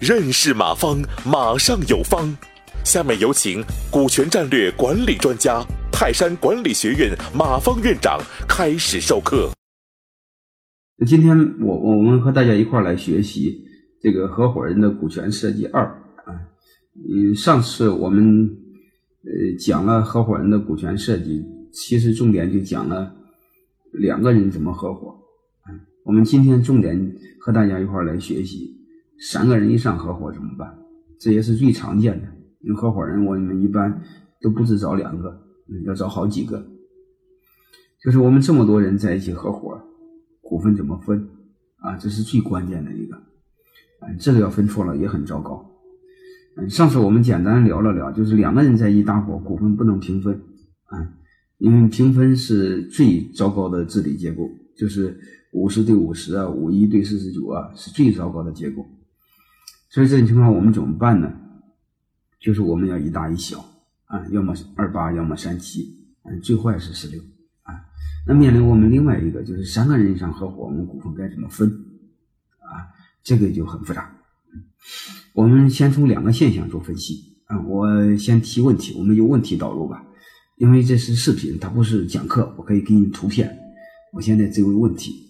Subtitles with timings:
[0.00, 2.36] 认识马方，马上有方。
[2.84, 9.50] 下面有请股权战略管理专家、泰山管理学院马方院长开始授课。
[11.06, 13.64] 今天我我们和大家一块来学习
[14.02, 16.34] 这个合伙人的股权设计二啊。
[17.08, 18.50] 嗯，上次我们
[19.24, 23.14] 呃讲了合伙人的股权设计，其实重点就讲了
[23.92, 25.11] 两个人怎么合伙。
[26.12, 28.76] 我们今天重点和大家一块儿来学习。
[29.18, 30.78] 三个人以上合伙怎么办？
[31.18, 32.28] 这也是最常见的。
[32.60, 34.02] 因为合伙人，我们一般
[34.42, 35.40] 都不止找两个，
[35.86, 36.66] 要找好几个。
[38.04, 39.80] 就是我们这么多人在一起合伙，
[40.42, 41.26] 股份怎么分
[41.78, 41.96] 啊？
[41.96, 43.16] 这是最关键的一个。
[44.06, 45.64] 嗯，这个要分错了也很糟糕。
[46.58, 50.34] 嗯，上次我们简单聊了聊，就是两个人在一起搭伙，股份不能平分
[50.88, 51.08] 啊，
[51.56, 55.18] 因为平分是最糟糕的治理结构，就是
[55.52, 58.84] 五十对五十啊，五一对四十九啊，是最糟糕的结果。
[59.90, 61.30] 所以这种情况我们怎么办呢？
[62.40, 63.60] 就是我们要一大一小
[64.06, 67.20] 啊，要么二八，要么三七，嗯，最坏是十六
[67.62, 67.74] 啊。
[68.26, 71.68] 那面临我们另外一个就是三个人以上合伙，我们股份该怎么分
[72.58, 72.88] 啊？
[73.22, 74.16] 这个就很复杂。
[75.34, 77.60] 我们先从两个现象做分析啊。
[77.66, 80.04] 我先提问题，我们由问题导入吧，
[80.56, 83.58] 因为这是视频，它不是讲课，我可以给你图片。
[84.12, 85.28] 我现在只有一个问题。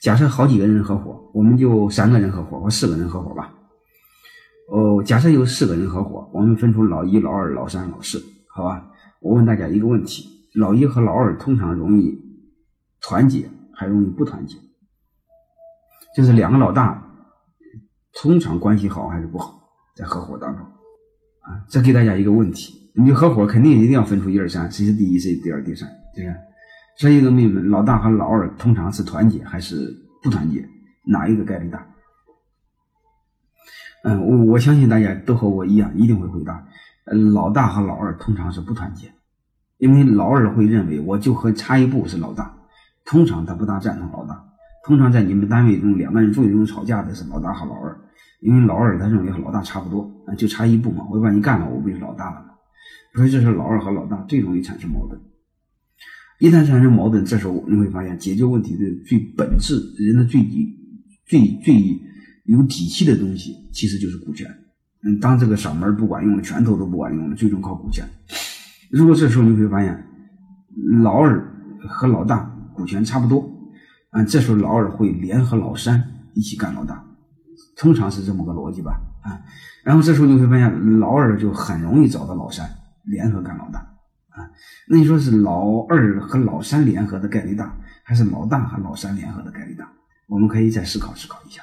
[0.00, 3.52] 假设好几个人合伙，我们就三个人合伙或四个人合伙吧。
[4.68, 8.90] 哦，假设有四个人合伙，我们分出老一、老二、老三、老四，好吧？
[9.20, 12.18] 我问大家一个问题：老一和老二通常容易
[13.00, 14.56] 团结，还容易不团结？
[16.16, 17.02] 就是两个老大
[18.12, 19.60] 通常关系好还是不好？
[19.96, 20.64] 在合伙当中，
[21.40, 26.36] 啊，这给大家一个问题：你合伙肯定一定要分出一二三，谁是第一，谁第二、第三，对不对？
[26.96, 29.92] 所以，个妹妹，老大和老二通常是团结还是
[30.22, 30.68] 不团结？
[31.06, 31.86] 哪一个概率大？
[34.04, 36.66] 嗯，我我相信大家都和我一样，一定会回答。
[37.34, 39.12] 老大和老二通常是不团结，
[39.78, 42.54] 因为老二会认为我就和差一步是老大，
[43.04, 44.44] 通常他不大赞同老大。
[44.84, 47.98] 通常在你们单位中，两个人最容易吵架的是老大和老二，
[48.40, 52.54] 因为老二他认为和老大差不多，就差一步嘛，我把你干了，我不就是老大了吗？
[53.14, 55.20] 所以这是老二和老大最容易产生矛盾。
[56.38, 60.76] 一旦产生矛盾，这时候你会发现，解决问题的最本质，人的最底、
[61.26, 62.00] 最最。
[62.46, 64.46] 有底气的东西其实就是股权。
[65.02, 68.06] 嗯，当这个嗓门不管用了，拳头都不管用了，最终靠股权。
[68.90, 70.06] 如果这时候你会发现，
[71.02, 71.42] 老二
[71.88, 72.44] 和老大
[72.74, 73.50] 股权差不多，
[74.10, 77.02] 啊，这时候老二会联合老三一起干老大，
[77.78, 79.00] 通常是这么个逻辑吧？
[79.22, 79.40] 啊，
[79.82, 82.68] 然后这时候你会发现，老二就很容易找到老三
[83.04, 83.93] 联合干老大，
[84.34, 84.50] 啊，
[84.88, 89.90] 那你说是老二和老三联合的概率大，还是老大和老三联合的概率大？
[90.26, 91.62] 我们可以再思考思考一下。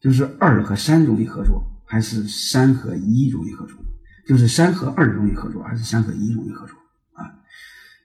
[0.00, 3.76] 就是二和三容易合作，还是三和一容易合作？
[4.26, 6.74] 就是三和二容易合作，还是三和一容易合作
[7.12, 7.28] 啊？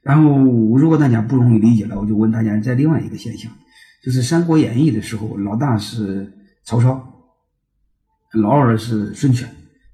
[0.03, 0.37] 然后，
[0.77, 3.49] 如果大家不容易理解了，我就问大家，在另外一个现象，
[4.03, 6.33] 就是《三国演义》的时候，老大是
[6.65, 7.31] 曹操，
[8.33, 9.49] 老二是孙权，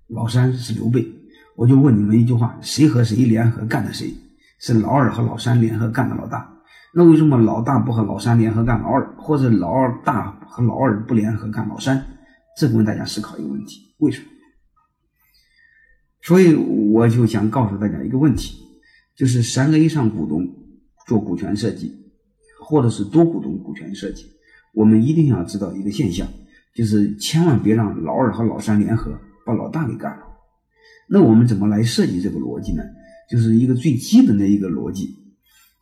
[0.07, 1.20] 老三是刘备。
[1.61, 4.11] 我就问你们一句话：谁和谁联合干的谁？
[4.57, 6.51] 是老二和老三联合干的老大。
[6.91, 12.03] 那为什么老大不和老三联合干老二，或者老二大和老二不联合干老三？
[12.57, 14.27] 这问大家思考一个问题：为什么？
[16.23, 18.57] 所以我就想告诉大家一个问题，
[19.15, 20.43] 就是三个以上股东
[21.05, 21.95] 做股权设计，
[22.65, 24.25] 或者是多股东股权设计，
[24.73, 26.27] 我们一定要知道一个现象，
[26.73, 29.11] 就是千万别让老二和老三联合
[29.45, 30.25] 把老大给干了。
[31.11, 32.81] 那我们怎么来设计这个逻辑呢？
[33.29, 35.17] 就是一个最基本的一个逻辑。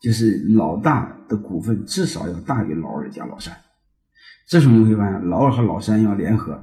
[0.02, 3.54] 就是老大的股份至少要大于老二加老三，
[4.48, 6.58] 这时候你会发现老二和老三要联合，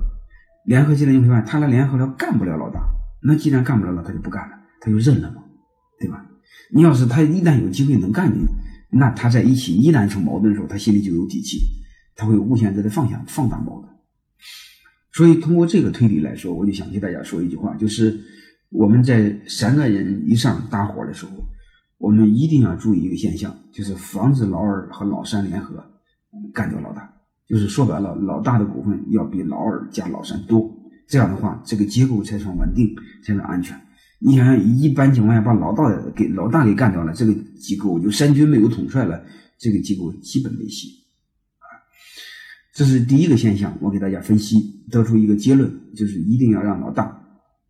[0.64, 2.80] 联合起来你会发现他俩联合了干不了老大，
[3.22, 5.44] 那既然干不了了，他就不干了，他就认了嘛，
[6.00, 6.24] 对吧？
[6.72, 8.46] 你要是他一旦有机会能干你，
[8.90, 11.58] 那他在一起一旦出矛盾的时候，他心里就有底气，
[12.14, 13.92] 他会无限制的放下放大矛盾。
[15.12, 18.18] 所以通过这个推理来说，我就想给大家说一句话，就是
[18.70, 21.32] 我们在三个人以上搭伙的时候。
[21.98, 25.82] 我们一定要注意一个现象，就是防止老二和老三联合
[26.52, 27.10] 干掉老大。
[27.48, 30.70] 就是说白了，老大的股份要比老二加老三多，
[31.08, 33.74] 这样的话，这个结构才算稳定，才算安全。
[34.18, 39.24] 你想想，一般情况下把老大给老大给干掉了，这个机构就三军没有统帅了，
[39.58, 40.88] 这个机构基本没戏
[41.60, 41.64] 啊。
[42.74, 47.25] 这是第一个现象，我给大家分析得出一个结论，就是一定要让老大